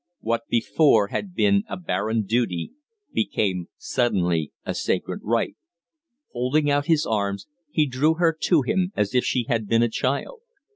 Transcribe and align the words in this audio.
What 0.21 0.47
before 0.49 1.09
had 1.09 1.35
been 1.35 1.63
a 1.69 1.77
barren 1.77 2.23
duty 2.23 2.71
became 3.13 3.67
suddenly 3.77 4.51
a 4.65 4.73
sacred 4.73 5.19
right. 5.21 5.55
Holding 6.31 6.71
out 6.71 6.87
his 6.87 7.05
arms, 7.05 7.45
he 7.69 7.85
drew 7.85 8.15
her 8.15 8.35
to 8.45 8.63
him 8.63 8.91
as 8.95 9.13
if 9.13 9.23
she 9.23 9.43
had 9.47 9.67
been 9.67 9.83
a 9.83 9.89
child. 9.89 10.39